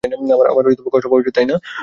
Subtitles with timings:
[0.51, 0.63] আমার
[0.85, 1.55] কষ্ট পাওয়া উচিত না, তাই না?